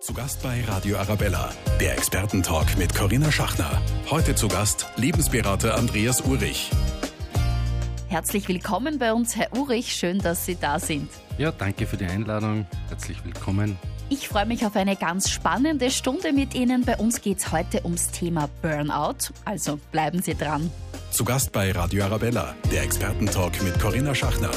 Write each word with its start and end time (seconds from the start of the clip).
Zu 0.00 0.14
Gast 0.14 0.42
bei 0.42 0.64
Radio 0.64 0.96
Arabella, 0.96 1.50
der 1.78 1.92
Expertentalk 1.92 2.78
mit 2.78 2.94
Corinna 2.94 3.30
Schachner. 3.30 3.82
Heute 4.08 4.34
zu 4.34 4.48
Gast 4.48 4.86
Lebensberater 4.96 5.76
Andreas 5.76 6.22
Urich. 6.22 6.70
Herzlich 8.08 8.48
willkommen 8.48 8.98
bei 8.98 9.12
uns, 9.12 9.36
Herr 9.36 9.54
Urich. 9.54 9.92
Schön, 9.92 10.18
dass 10.18 10.46
Sie 10.46 10.56
da 10.58 10.78
sind. 10.78 11.10
Ja, 11.36 11.52
danke 11.52 11.86
für 11.86 11.98
die 11.98 12.06
Einladung. 12.06 12.66
Herzlich 12.88 13.22
willkommen. 13.26 13.76
Ich 14.08 14.26
freue 14.26 14.46
mich 14.46 14.64
auf 14.64 14.74
eine 14.74 14.96
ganz 14.96 15.28
spannende 15.28 15.90
Stunde 15.90 16.32
mit 16.32 16.54
Ihnen. 16.54 16.86
Bei 16.86 16.96
uns 16.96 17.20
geht 17.20 17.40
es 17.40 17.52
heute 17.52 17.84
ums 17.84 18.10
Thema 18.10 18.48
Burnout. 18.62 19.34
Also 19.44 19.78
bleiben 19.92 20.22
Sie 20.22 20.34
dran. 20.34 20.70
Zu 21.10 21.26
Gast 21.26 21.52
bei 21.52 21.72
Radio 21.72 22.04
Arabella, 22.04 22.54
der 22.72 22.84
Expertentalk 22.84 23.62
mit 23.62 23.78
Corinna 23.78 24.14
Schachner. 24.14 24.50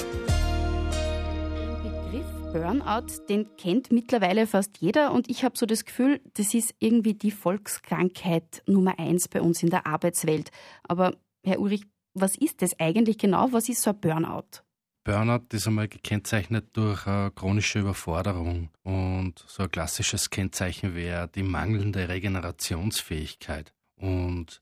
Burnout, 2.54 3.08
den 3.30 3.58
kennt 3.58 3.92
mittlerweile 3.92 4.46
fast 4.46 4.78
jeder 4.78 5.12
und 5.12 5.28
ich 5.28 5.44
habe 5.44 5.58
so 5.58 5.66
das 5.66 5.86
Gefühl, 5.86 6.22
das 6.36 6.54
ist 6.54 6.76
irgendwie 6.78 7.16
die 7.16 7.32
Volkskrankheit 7.32 8.62
Nummer 8.68 9.00
eins 9.00 9.28
bei 9.28 9.42
uns 9.42 9.64
in 9.64 9.72
der 9.72 9.88
Arbeitswelt. 9.88 10.52
Aber 10.84 11.16
Herr 11.44 11.60
Ulrich, 11.60 11.86
was 12.14 12.38
ist 12.38 12.62
das 12.62 12.80
eigentlich 12.80 13.18
genau? 13.18 13.52
Was 13.54 13.70
ist 13.70 13.82
so 13.82 13.90
ein 13.90 14.00
Burnout? 14.00 14.62
Burnout 15.04 15.48
ist 15.52 15.66
einmal 15.66 15.88
gekennzeichnet 15.88 16.68
durch 16.74 17.08
eine 17.08 17.32
chronische 17.32 17.80
Überforderung 17.80 18.70
und 18.84 19.44
so 19.48 19.64
ein 19.64 19.72
klassisches 19.72 20.30
Kennzeichen 20.30 20.94
wäre 20.94 21.28
die 21.30 21.42
mangelnde 21.42 22.08
Regenerationsfähigkeit 22.08 23.74
und 23.96 24.62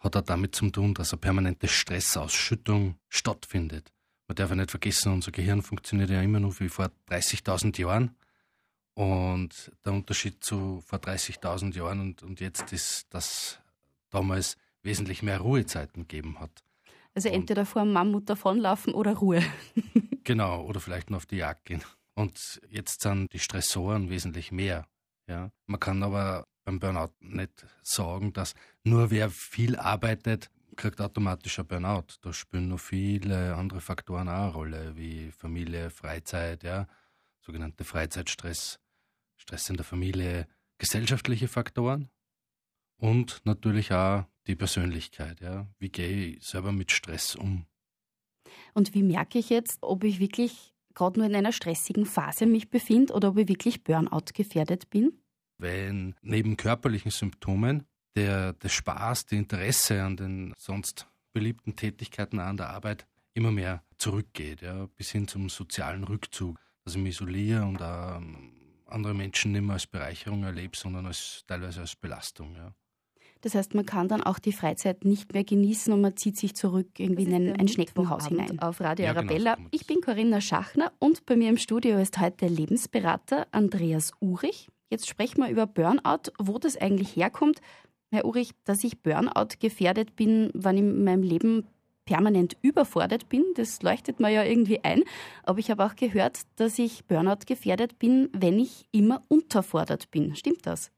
hat 0.00 0.16
auch 0.16 0.22
damit 0.22 0.56
zu 0.56 0.68
tun, 0.70 0.92
dass 0.92 1.12
eine 1.12 1.20
permanente 1.20 1.68
Stressausschüttung 1.68 2.96
stattfindet 3.08 3.92
man 4.32 4.36
darf 4.36 4.48
ja 4.48 4.56
nicht 4.56 4.70
vergessen, 4.70 5.12
unser 5.12 5.30
Gehirn 5.30 5.60
funktioniert 5.60 6.08
ja 6.08 6.22
immer 6.22 6.40
noch 6.40 6.58
wie 6.58 6.70
vor 6.70 6.90
30.000 7.10 7.78
Jahren. 7.78 8.16
Und 8.94 9.70
der 9.84 9.92
Unterschied 9.92 10.42
zu 10.42 10.82
vor 10.86 11.00
30.000 11.00 11.74
Jahren 11.74 12.00
und, 12.00 12.22
und 12.22 12.40
jetzt 12.40 12.72
ist, 12.72 13.12
dass 13.12 13.58
damals 14.08 14.56
wesentlich 14.82 15.22
mehr 15.22 15.40
Ruhezeiten 15.40 16.08
gegeben 16.08 16.40
hat. 16.40 16.64
Also 17.14 17.28
entweder 17.28 17.66
vor 17.66 17.82
dem 17.82 17.92
Mammut 17.92 18.30
davonlaufen 18.30 18.94
oder 18.94 19.16
Ruhe. 19.16 19.42
genau, 20.24 20.62
oder 20.62 20.80
vielleicht 20.80 21.10
noch 21.10 21.18
auf 21.18 21.26
die 21.26 21.36
Jagd 21.36 21.66
gehen. 21.66 21.82
Und 22.14 22.58
jetzt 22.70 23.02
sind 23.02 23.30
die 23.34 23.38
Stressoren 23.38 24.08
wesentlich 24.08 24.50
mehr. 24.50 24.86
Ja. 25.26 25.50
Man 25.66 25.78
kann 25.78 26.02
aber 26.02 26.46
beim 26.64 26.80
Burnout 26.80 27.12
nicht 27.20 27.66
sagen, 27.82 28.32
dass 28.32 28.54
nur 28.82 29.10
wer 29.10 29.28
viel 29.28 29.76
arbeitet, 29.76 30.50
kriegt 30.76 31.00
automatisch 31.00 31.58
ein 31.58 31.66
Burnout. 31.66 32.18
Da 32.22 32.32
spielen 32.32 32.68
noch 32.68 32.80
viele 32.80 33.54
andere 33.54 33.80
Faktoren 33.80 34.28
auch 34.28 34.32
eine 34.32 34.52
Rolle, 34.52 34.96
wie 34.96 35.30
Familie, 35.30 35.90
Freizeit, 35.90 36.62
ja, 36.62 36.86
sogenannte 37.40 37.84
Freizeitstress, 37.84 38.80
Stress 39.36 39.70
in 39.70 39.76
der 39.76 39.84
Familie, 39.84 40.46
gesellschaftliche 40.78 41.48
Faktoren 41.48 42.08
und 42.96 43.40
natürlich 43.44 43.92
auch 43.92 44.24
die 44.46 44.56
Persönlichkeit, 44.56 45.40
ja. 45.40 45.66
Wie 45.78 45.90
gehe 45.90 46.36
ich 46.36 46.44
selber 46.44 46.72
mit 46.72 46.92
Stress 46.92 47.34
um? 47.34 47.66
Und 48.74 48.94
wie 48.94 49.02
merke 49.02 49.38
ich 49.38 49.50
jetzt, 49.50 49.78
ob 49.82 50.04
ich 50.04 50.18
wirklich 50.18 50.74
gerade 50.94 51.18
nur 51.18 51.28
in 51.28 51.34
einer 51.34 51.52
stressigen 51.52 52.06
Phase 52.06 52.46
mich 52.46 52.70
befinde 52.70 53.12
oder 53.14 53.30
ob 53.30 53.38
ich 53.38 53.48
wirklich 53.48 53.84
Burnout 53.84 54.32
gefährdet 54.34 54.90
bin? 54.90 55.18
Wenn 55.58 56.14
neben 56.22 56.56
körperlichen 56.56 57.10
Symptomen 57.10 57.86
der, 58.16 58.52
der 58.54 58.68
Spaß, 58.68 59.26
die 59.26 59.36
Interesse 59.36 60.02
an 60.02 60.16
den 60.16 60.54
sonst 60.58 61.06
beliebten 61.32 61.76
Tätigkeiten 61.76 62.38
an 62.38 62.56
der 62.56 62.70
Arbeit 62.70 63.06
immer 63.34 63.50
mehr 63.50 63.82
zurückgeht, 63.98 64.62
ja, 64.62 64.86
bis 64.96 65.10
hin 65.10 65.28
zum 65.28 65.48
sozialen 65.48 66.04
Rückzug, 66.04 66.58
dass 66.84 66.94
ich 66.94 67.00
mich 67.00 67.14
isoliere 67.14 67.64
und 67.64 67.80
auch 67.80 68.16
ähm, 68.16 68.52
andere 68.86 69.14
Menschen 69.14 69.52
nicht 69.52 69.62
mehr 69.62 69.74
als 69.74 69.86
Bereicherung 69.86 70.44
erlebe, 70.44 70.76
sondern 70.76 71.06
als, 71.06 71.44
teilweise 71.46 71.80
als 71.80 71.96
Belastung. 71.96 72.54
Ja. 72.54 72.74
Das 73.40 73.56
heißt, 73.56 73.74
man 73.74 73.84
kann 73.84 74.06
dann 74.06 74.22
auch 74.22 74.38
die 74.38 74.52
Freizeit 74.52 75.04
nicht 75.04 75.32
mehr 75.32 75.42
genießen 75.42 75.92
und 75.92 76.00
man 76.00 76.16
zieht 76.16 76.36
sich 76.36 76.54
zurück 76.54 76.88
irgendwie 76.98 77.24
in 77.24 77.34
ein, 77.34 77.60
ein 77.60 77.68
Schneckenhaus 77.68 78.28
hinein. 78.28 78.60
Auf 78.60 78.80
Radio 78.80 79.06
ja, 79.06 79.12
genau, 79.12 79.22
Arabella. 79.22 79.54
Genau, 79.56 79.68
ich 79.72 79.86
bin 79.86 80.00
Corinna 80.00 80.40
Schachner 80.40 80.92
und 81.00 81.26
bei 81.26 81.36
mir 81.36 81.48
im 81.48 81.56
Studio 81.56 81.98
ist 81.98 82.20
heute 82.20 82.46
Lebensberater 82.46 83.48
Andreas 83.50 84.12
Urich. 84.20 84.68
Jetzt 84.90 85.08
sprechen 85.08 85.38
wir 85.38 85.48
über 85.48 85.66
Burnout, 85.66 86.30
wo 86.38 86.58
das 86.58 86.76
eigentlich 86.76 87.16
herkommt, 87.16 87.60
Herr 88.12 88.26
Urich, 88.26 88.50
dass 88.64 88.84
ich 88.84 89.00
Burnout 89.00 89.56
gefährdet 89.58 90.16
bin, 90.16 90.50
wann 90.52 90.76
ich 90.76 90.82
in 90.82 91.02
meinem 91.02 91.22
Leben 91.22 91.66
permanent 92.04 92.58
überfordert 92.60 93.30
bin, 93.30 93.42
das 93.54 93.80
leuchtet 93.82 94.20
mir 94.20 94.28
ja 94.28 94.44
irgendwie 94.44 94.84
ein. 94.84 95.02
Aber 95.44 95.58
ich 95.58 95.70
habe 95.70 95.82
auch 95.82 95.96
gehört, 95.96 96.42
dass 96.56 96.78
ich 96.78 97.06
Burnout 97.06 97.46
gefährdet 97.46 97.98
bin, 97.98 98.28
wenn 98.34 98.58
ich 98.58 98.86
immer 98.92 99.22
unterfordert 99.28 100.10
bin. 100.10 100.36
Stimmt 100.36 100.66
das? 100.66 100.90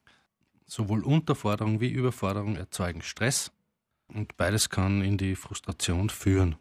Sowohl 0.67 1.05
Unterforderung 1.05 1.81
wie 1.81 1.89
Überforderung 1.89 2.57
erzeugen 2.57 3.03
Stress 3.03 3.53
und 4.09 4.37
beides 4.37 4.69
kann 4.69 5.01
in 5.01 5.17
die 5.17 5.37
Frustration 5.37 6.11
führen. 6.11 6.57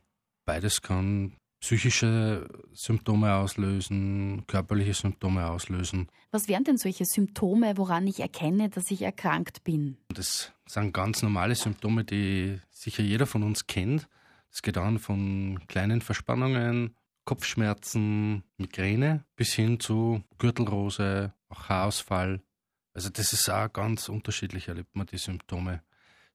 Beides 0.45 0.83
kann 0.83 1.33
psychische 1.63 2.45
Symptome 2.73 3.35
auslösen, 3.35 4.43
körperliche 4.47 4.93
Symptome 4.93 5.49
auslösen. 5.49 6.09
Was 6.29 6.49
wären 6.49 6.65
denn 6.65 6.77
solche 6.77 7.05
Symptome, 7.05 7.77
woran 7.77 8.05
ich 8.05 8.19
erkenne, 8.19 8.69
dass 8.69 8.91
ich 8.91 9.01
erkrankt 9.01 9.63
bin? 9.63 9.95
Das 10.09 10.51
sind 10.67 10.93
ganz 10.93 11.21
normale 11.21 11.55
Symptome, 11.55 12.03
die 12.03 12.59
sicher 12.69 13.01
jeder 13.01 13.25
von 13.25 13.43
uns 13.43 13.65
kennt. 13.65 14.09
Es 14.51 14.61
geht 14.61 14.77
an 14.77 14.99
von 14.99 15.57
kleinen 15.69 16.01
Verspannungen, 16.01 16.97
Kopfschmerzen, 17.23 18.43
Migräne 18.57 19.23
bis 19.37 19.53
hin 19.53 19.79
zu 19.79 20.21
Gürtelrose, 20.39 21.33
auch 21.47 21.69
Haarausfall. 21.69 22.41
Also 22.93 23.07
das 23.07 23.31
ist 23.31 23.49
auch 23.49 23.71
ganz 23.71 24.09
unterschiedlich, 24.09 24.67
erlebt 24.67 24.97
man 24.97 25.07
die 25.07 25.17
Symptome. 25.17 25.81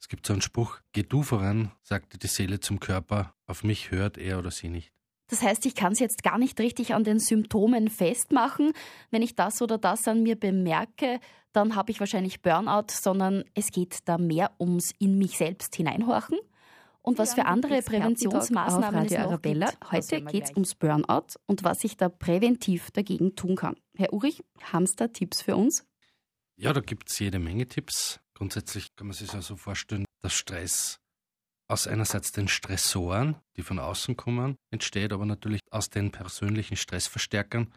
Es 0.00 0.08
gibt 0.08 0.24
so 0.24 0.32
einen 0.32 0.40
Spruch, 0.40 0.80
geh 0.92 1.02
du 1.02 1.22
voran, 1.22 1.72
sagte 1.82 2.16
die 2.16 2.28
Seele 2.28 2.60
zum 2.60 2.80
Körper, 2.80 3.34
auf 3.46 3.62
mich 3.62 3.90
hört 3.90 4.16
er 4.16 4.38
oder 4.38 4.50
sie 4.50 4.70
nicht. 4.70 4.90
Das 5.28 5.42
heißt, 5.42 5.66
ich 5.66 5.74
kann 5.74 5.92
es 5.92 5.98
jetzt 5.98 6.22
gar 6.22 6.38
nicht 6.38 6.58
richtig 6.58 6.94
an 6.94 7.04
den 7.04 7.18
Symptomen 7.18 7.88
festmachen. 7.88 8.72
Wenn 9.10 9.22
ich 9.22 9.34
das 9.34 9.62
oder 9.62 9.78
das 9.78 10.08
an 10.08 10.22
mir 10.22 10.36
bemerke, 10.36 11.20
dann 11.52 11.74
habe 11.74 11.90
ich 11.90 12.00
wahrscheinlich 12.00 12.42
Burnout, 12.42 12.86
sondern 12.90 13.44
es 13.54 13.70
geht 13.70 13.98
da 14.06 14.18
mehr 14.18 14.52
ums 14.58 14.92
in 14.98 15.18
mich 15.18 15.36
selbst 15.36 15.74
hineinhorchen. 15.76 16.38
Und 17.02 17.18
was 17.18 17.34
für 17.34 17.46
andere 17.46 17.80
Präventionsmaßnahmen 17.80 19.06
es 19.06 19.12
noch 19.12 19.18
Arabella. 19.20 19.70
gibt. 19.70 19.92
Heute 19.92 20.20
geht 20.22 20.44
es 20.44 20.50
ums 20.50 20.74
Burnout 20.74 21.38
und 21.46 21.64
was 21.64 21.82
ich 21.84 21.96
da 21.96 22.08
präventiv 22.08 22.90
dagegen 22.90 23.34
tun 23.34 23.56
kann. 23.56 23.76
Herr 23.96 24.12
Urich, 24.12 24.44
haben 24.60 24.86
Sie 24.86 24.96
da 24.96 25.08
Tipps 25.08 25.40
für 25.40 25.56
uns? 25.56 25.86
Ja, 26.56 26.72
da 26.72 26.80
gibt 26.80 27.08
es 27.08 27.18
jede 27.18 27.38
Menge 27.38 27.66
Tipps. 27.66 28.20
Grundsätzlich 28.34 28.94
kann 28.94 29.06
man 29.06 29.14
sich 29.14 29.32
also 29.32 29.56
vorstellen, 29.56 30.04
dass 30.20 30.34
Stress 30.34 31.00
aus 31.68 31.86
einerseits 31.86 32.32
den 32.32 32.48
Stressoren, 32.48 33.36
die 33.56 33.62
von 33.62 33.78
außen 33.78 34.16
kommen, 34.16 34.56
entsteht, 34.70 35.12
aber 35.12 35.26
natürlich 35.26 35.60
aus 35.70 35.90
den 35.90 36.10
persönlichen 36.10 36.76
Stressverstärkern, 36.76 37.72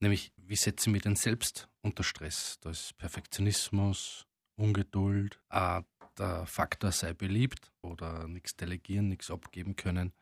nämlich 0.00 0.32
wie 0.36 0.56
setze 0.56 0.88
ich 0.88 0.92
mich 0.92 1.02
denn 1.02 1.16
selbst 1.16 1.68
unter 1.82 2.04
Stress? 2.04 2.58
Da 2.60 2.70
ist 2.70 2.96
Perfektionismus, 2.96 4.26
Ungeduld, 4.54 5.40
auch 5.48 5.82
der 6.18 6.46
Faktor 6.46 6.92
sei 6.92 7.12
beliebt 7.12 7.72
oder 7.82 8.26
nichts 8.26 8.56
delegieren, 8.56 9.08
nichts 9.08 9.30
abgeben 9.30 9.76
können 9.76 10.12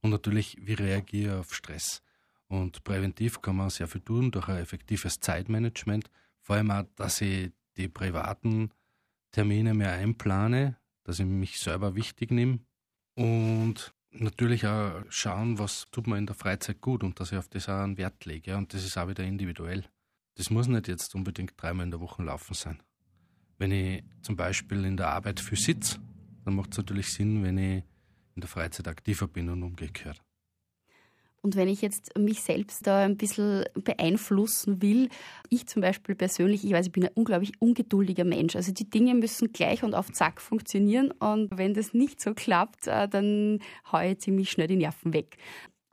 und 0.00 0.10
natürlich 0.10 0.56
wie 0.60 0.74
reagiere 0.74 1.34
ich 1.34 1.40
auf 1.40 1.54
Stress. 1.54 2.02
Und 2.48 2.84
präventiv 2.84 3.42
kann 3.42 3.56
man 3.56 3.70
sehr 3.70 3.88
viel 3.88 4.02
tun 4.02 4.30
durch 4.30 4.48
ein 4.48 4.58
effektives 4.58 5.18
Zeitmanagement, 5.18 6.10
vor 6.40 6.56
allem 6.56 6.70
auch, 6.70 6.84
dass 6.94 7.20
ich 7.20 7.50
die 7.76 7.88
privaten 7.88 8.70
Termine 9.32 9.74
mehr 9.74 9.92
einplane, 9.92 10.78
dass 11.06 11.20
ich 11.20 11.26
mich 11.26 11.60
selber 11.60 11.94
wichtig 11.94 12.32
nehme 12.32 12.58
und 13.14 13.94
natürlich 14.10 14.66
auch 14.66 15.04
schauen, 15.08 15.58
was 15.58 15.86
tut 15.92 16.08
man 16.08 16.18
in 16.18 16.26
der 16.26 16.34
Freizeit 16.34 16.80
gut 16.80 17.04
und 17.04 17.20
dass 17.20 17.30
ich 17.30 17.38
auf 17.38 17.48
das 17.48 17.68
auch 17.68 17.84
einen 17.84 17.96
Wert 17.96 18.24
lege. 18.24 18.56
Und 18.56 18.74
das 18.74 18.84
ist 18.84 18.98
auch 18.98 19.08
wieder 19.08 19.22
individuell. 19.22 19.84
Das 20.34 20.50
muss 20.50 20.66
nicht 20.66 20.88
jetzt 20.88 21.14
unbedingt 21.14 21.54
dreimal 21.56 21.84
in 21.84 21.92
der 21.92 22.00
Woche 22.00 22.24
laufen 22.24 22.54
sein. 22.54 22.82
Wenn 23.56 23.70
ich 23.70 24.02
zum 24.22 24.36
Beispiel 24.36 24.84
in 24.84 24.96
der 24.96 25.08
Arbeit 25.08 25.38
viel 25.38 25.56
sitze, 25.56 26.00
dann 26.44 26.56
macht 26.56 26.72
es 26.72 26.78
natürlich 26.78 27.12
Sinn, 27.12 27.42
wenn 27.44 27.56
ich 27.56 27.84
in 28.34 28.40
der 28.40 28.48
Freizeit 28.48 28.88
aktiver 28.88 29.28
bin 29.28 29.48
und 29.48 29.62
umgekehrt. 29.62 30.20
Und 31.46 31.54
wenn 31.54 31.68
ich 31.68 31.80
jetzt 31.80 32.18
mich 32.18 32.42
selbst 32.42 32.88
da 32.88 33.04
ein 33.04 33.16
bisschen 33.16 33.66
beeinflussen 33.74 34.82
will, 34.82 35.08
ich 35.48 35.68
zum 35.68 35.80
Beispiel 35.80 36.16
persönlich, 36.16 36.64
ich 36.64 36.72
weiß, 36.72 36.86
ich 36.86 36.92
bin 36.92 37.04
ein 37.04 37.12
unglaublich 37.14 37.52
ungeduldiger 37.60 38.24
Mensch. 38.24 38.56
Also 38.56 38.72
die 38.72 38.90
Dinge 38.90 39.14
müssen 39.14 39.52
gleich 39.52 39.84
und 39.84 39.94
auf 39.94 40.10
Zack 40.10 40.40
funktionieren. 40.40 41.12
Und 41.12 41.56
wenn 41.56 41.72
das 41.72 41.94
nicht 41.94 42.20
so 42.20 42.34
klappt, 42.34 42.88
äh, 42.88 43.08
dann 43.08 43.60
haue 43.92 44.08
ich 44.08 44.18
ziemlich 44.18 44.50
schnell 44.50 44.66
die 44.66 44.74
Nerven 44.74 45.12
weg. 45.12 45.36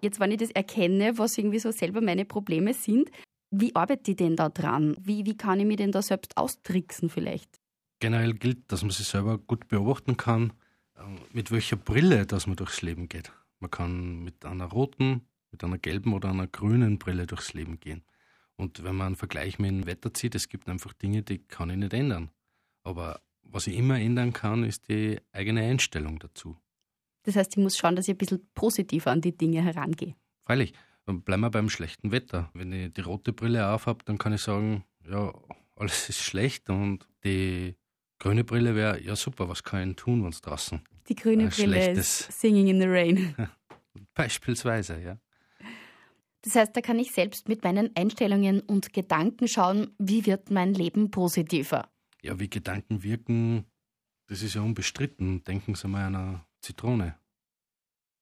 Jetzt, 0.02 0.20
wenn 0.20 0.32
ich 0.32 0.38
das 0.38 0.50
erkenne, 0.50 1.20
was 1.20 1.38
irgendwie 1.38 1.60
so 1.60 1.70
selber 1.70 2.02
meine 2.02 2.26
Probleme 2.26 2.74
sind, 2.74 3.12
wie 3.52 3.76
arbeite 3.76 4.10
ich 4.10 4.18
denn 4.18 4.36
da 4.36 4.50
dran? 4.50 4.98
Wie, 5.00 5.24
wie 5.28 5.38
kann 5.38 5.60
ich 5.60 5.68
mich 5.68 5.78
denn 5.78 5.92
da 5.92 6.02
selbst 6.02 6.36
austricksen 6.36 7.12
vielleicht? 7.12 7.60
Generell 8.00 8.34
gilt, 8.34 8.72
dass 8.72 8.82
man 8.82 8.90
sich 8.90 9.06
selber 9.06 9.38
gut 9.38 9.68
beobachten 9.68 10.18
kann, 10.18 10.52
äh, 10.96 11.02
mit 11.32 11.52
welcher 11.52 11.76
Brille 11.76 12.26
dass 12.26 12.48
man 12.48 12.56
durchs 12.56 12.82
Leben 12.82 13.08
geht. 13.08 13.32
Man 13.60 13.70
kann 13.70 14.24
mit 14.24 14.46
einer 14.46 14.66
roten, 14.66 15.22
mit 15.54 15.64
einer 15.64 15.78
gelben 15.78 16.14
oder 16.14 16.30
einer 16.30 16.48
grünen 16.48 17.00
Brille 17.00 17.26
durchs 17.26 17.54
Leben 17.54 17.80
gehen. 17.80 18.04
Und 18.58 18.84
wenn 18.84 18.96
man 18.96 19.08
einen 19.08 19.16
Vergleich 19.16 19.60
mit 19.60 19.72
dem 19.72 19.86
Wetter 19.86 20.14
zieht, 20.14 20.36
es 20.36 20.50
gibt 20.50 20.68
einfach 20.68 20.94
Dinge, 20.94 21.22
die 21.22 21.40
kann 21.40 21.70
ich 21.70 21.78
nicht 21.78 21.94
ändern. 21.94 22.32
Aber 22.84 23.22
was 23.44 23.68
ich 23.68 23.78
immer 23.78 24.00
ändern 24.00 24.34
kann, 24.34 24.64
ist 24.64 24.90
die 24.90 25.20
eigene 25.32 25.62
Einstellung 25.62 26.20
dazu. 26.20 26.58
Das 27.24 27.36
heißt, 27.36 27.56
ich 27.56 27.64
muss 27.64 27.78
schauen, 27.78 27.96
dass 27.96 28.08
ich 28.08 28.16
ein 28.16 28.18
bisschen 28.18 28.46
positiver 28.54 29.12
an 29.12 29.22
die 29.22 29.36
Dinge 29.36 29.64
herangehe. 29.64 30.16
Freilich. 30.46 30.74
Dann 31.06 31.22
bleiben 31.22 31.42
wir 31.42 31.50
beim 31.50 31.70
schlechten 31.70 32.12
Wetter. 32.12 32.50
Wenn 32.54 32.72
ich 32.72 32.94
die 32.94 33.02
rote 33.02 33.34
Brille 33.34 33.70
aufhabe, 33.70 34.04
dann 34.06 34.18
kann 34.18 34.34
ich 34.34 34.42
sagen, 34.42 34.86
ja, 35.10 35.34
alles 35.76 36.10
ist 36.10 36.22
schlecht 36.22 36.70
und 36.70 37.08
die 37.24 37.76
grüne 38.20 38.44
Brille 38.44 38.76
wäre, 38.76 39.02
ja 39.02 39.16
super, 39.16 39.50
was 39.50 39.64
kann 39.64 39.90
ich 39.90 39.96
tun, 39.98 40.24
wenn 40.24 40.30
es 40.30 40.42
draußen 40.42 40.82
Die 41.10 41.16
grüne 41.16 41.48
Brille 41.50 41.92
ist 41.92 42.32
Singing 42.32 42.68
in 42.68 42.80
the 42.80 42.88
Rain. 42.88 43.36
Beispielsweise, 44.14 45.02
ja. 45.02 45.18
Das 46.44 46.56
heißt, 46.56 46.76
da 46.76 46.82
kann 46.82 47.00
ich 47.00 47.12
selbst 47.12 47.48
mit 47.48 47.64
meinen 47.64 47.96
Einstellungen 47.96 48.60
und 48.60 48.94
Gedanken 48.94 49.48
schauen, 49.48 49.96
wie 49.98 50.26
wird 50.26 50.52
mein 50.52 50.74
Leben 50.74 51.10
positiver. 51.10 51.90
Ja, 52.22 52.40
wie 52.40 52.50
Gedanken 52.50 53.02
wirken, 53.02 53.66
das 54.28 54.42
ist 54.42 54.56
ja 54.56 54.62
unbestritten. 54.62 55.44
Denken 55.46 55.76
Sie 55.76 55.88
mal 55.88 56.06
an 56.06 56.16
eine 56.16 56.46
Zitrone. 56.62 57.16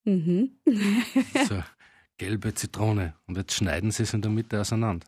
Mhm. 0.03 0.51
so, 1.47 1.63
gelbe 2.17 2.53
Zitrone. 2.53 3.15
Und 3.25 3.37
jetzt 3.37 3.55
schneiden 3.55 3.89
Sie 3.91 4.03
es 4.03 4.13
in 4.13 4.21
der 4.21 4.31
Mitte 4.31 4.61
auseinander. 4.61 5.07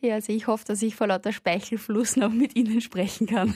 Ja, 0.00 0.14
also 0.14 0.32
ich 0.32 0.48
hoffe, 0.48 0.64
dass 0.66 0.82
ich 0.82 0.96
vor 0.96 1.06
lauter 1.06 1.32
Speichelfluss 1.32 2.16
noch 2.16 2.32
mit 2.32 2.56
Ihnen 2.56 2.80
sprechen 2.80 3.28
kann. 3.28 3.54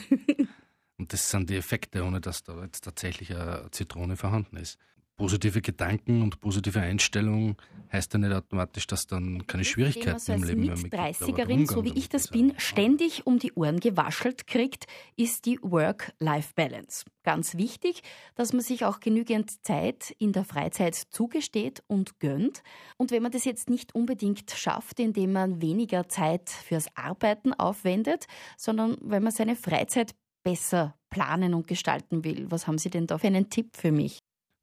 Und 0.97 1.11
das 1.11 1.29
sind 1.29 1.49
die 1.49 1.55
Effekte, 1.55 2.03
ohne 2.03 2.21
dass 2.21 2.43
da 2.43 2.61
jetzt 2.63 2.83
tatsächlich 2.83 3.35
eine 3.35 3.69
Zitrone 3.71 4.15
vorhanden 4.15 4.55
ist 4.55 4.79
positive 5.17 5.61
Gedanken 5.61 6.21
und 6.21 6.39
positive 6.39 6.79
Einstellung 6.79 7.55
heißt 7.91 8.13
ja 8.13 8.19
nicht 8.19 8.31
automatisch, 8.31 8.87
dass 8.87 9.05
dann 9.05 9.45
keine 9.47 9.65
Schwierigkeiten 9.65 10.19
so 10.19 10.33
im 10.33 10.43
Leben 10.43 10.61
mehr 10.65 10.77
mit 10.77 10.93
30erin, 10.93 11.69
so 11.69 11.83
wie 11.83 11.93
ich 11.93 12.09
das 12.09 12.29
bin, 12.29 12.53
ständig 12.57 13.27
um 13.27 13.37
die 13.37 13.53
Ohren 13.53 13.79
gewaschelt 13.79 14.47
kriegt, 14.47 14.85
ist 15.17 15.45
die 15.45 15.59
Work-Life-Balance. 15.61 17.05
Ganz 17.23 17.55
wichtig, 17.55 18.01
dass 18.35 18.53
man 18.53 18.61
sich 18.61 18.85
auch 18.85 18.99
genügend 18.99 19.63
Zeit 19.63 20.15
in 20.17 20.31
der 20.31 20.45
Freizeit 20.45 20.95
zugesteht 20.95 21.83
und 21.87 22.19
gönnt. 22.19 22.63
Und 22.97 23.11
wenn 23.11 23.21
man 23.21 23.31
das 23.31 23.45
jetzt 23.45 23.69
nicht 23.69 23.93
unbedingt 23.93 24.51
schafft, 24.51 24.99
indem 24.99 25.33
man 25.33 25.61
weniger 25.61 26.07
Zeit 26.09 26.49
fürs 26.49 26.87
Arbeiten 26.95 27.53
aufwendet, 27.53 28.25
sondern 28.57 28.97
wenn 29.01 29.23
man 29.23 29.31
seine 29.31 29.55
Freizeit 29.55 30.15
besser 30.43 30.95
planen 31.09 31.53
und 31.53 31.67
gestalten 31.67 32.23
will, 32.23 32.49
was 32.49 32.65
haben 32.65 32.77
Sie 32.77 32.89
denn 32.89 33.05
da 33.05 33.17
für 33.17 33.27
einen 33.27 33.49
Tipp 33.49 33.75
für 33.75 33.91
mich? 33.91 34.21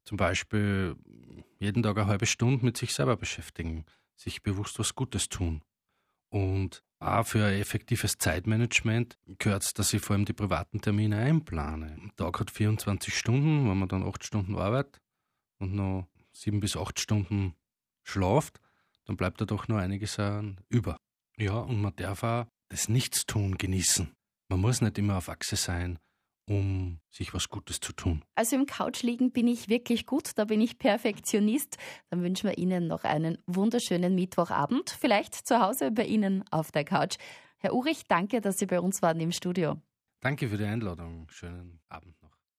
Zum 0.09 0.17
Beispiel 0.17 0.95
jeden 1.59 1.83
Tag 1.83 1.95
eine 1.99 2.07
halbe 2.07 2.25
Stunde 2.25 2.65
mit 2.65 2.77
sich 2.77 2.95
selber 2.95 3.15
beschäftigen, 3.15 3.85
sich 4.15 4.41
bewusst 4.41 4.79
was 4.79 4.95
Gutes 4.95 5.29
tun. 5.29 5.63
Und 6.29 6.83
auch 6.97 7.27
für 7.27 7.45
ein 7.45 7.61
effektives 7.61 8.17
Zeitmanagement 8.17 9.19
gehört 9.37 9.61
es, 9.61 9.75
dass 9.75 9.93
ich 9.93 10.01
vor 10.01 10.15
allem 10.15 10.25
die 10.25 10.33
privaten 10.33 10.81
Termine 10.81 11.17
einplane. 11.17 11.91
Ein 11.91 12.11
Tag 12.15 12.39
hat 12.39 12.49
24 12.49 13.15
Stunden, 13.15 13.69
wenn 13.69 13.77
man 13.77 13.87
dann 13.87 14.01
8 14.01 14.25
Stunden 14.25 14.55
arbeitet 14.55 14.99
und 15.59 15.75
noch 15.75 16.07
7 16.31 16.59
bis 16.59 16.75
8 16.75 16.99
Stunden 16.99 17.53
schlaft, 18.01 18.59
dann 19.05 19.15
bleibt 19.15 19.39
da 19.41 19.45
doch 19.45 19.67
noch 19.67 19.77
einiges 19.77 20.17
über. 20.69 20.97
Ja, 21.37 21.59
und 21.59 21.81
man 21.81 21.95
darf 21.97 22.23
auch 22.23 22.47
das 22.69 22.89
Nichtstun 22.89 23.59
genießen. 23.59 24.11
Man 24.47 24.59
muss 24.59 24.81
nicht 24.81 24.97
immer 24.97 25.17
auf 25.17 25.29
Achse 25.29 25.55
sein 25.55 25.99
um 26.49 26.99
sich 27.09 27.33
was 27.33 27.47
Gutes 27.49 27.79
zu 27.79 27.93
tun? 27.93 28.23
Also 28.35 28.55
im 28.55 28.65
Couch 28.65 29.03
liegen 29.03 29.31
bin 29.31 29.47
ich 29.47 29.69
wirklich 29.69 30.05
gut, 30.05 30.31
da 30.35 30.45
bin 30.45 30.59
ich 30.59 30.79
Perfektionist. 30.79 31.77
Dann 32.09 32.23
wünschen 32.23 32.49
wir 32.49 32.57
Ihnen 32.57 32.87
noch 32.87 33.03
einen 33.03 33.37
wunderschönen 33.45 34.15
Mittwochabend, 34.15 34.89
vielleicht 34.89 35.35
zu 35.35 35.59
Hause 35.61 35.91
bei 35.91 36.05
Ihnen 36.05 36.43
auf 36.51 36.71
der 36.71 36.83
Couch. 36.83 37.17
Herr 37.59 37.73
Urich, 37.73 38.07
danke, 38.07 38.41
dass 38.41 38.57
Sie 38.57 38.65
bei 38.65 38.79
uns 38.79 39.01
waren 39.01 39.19
im 39.19 39.31
Studio. 39.31 39.77
Danke 40.21 40.49
für 40.49 40.57
die 40.57 40.65
Einladung. 40.65 41.27
Schönen 41.29 41.79
Abend 41.87 42.21
noch. 42.21 42.28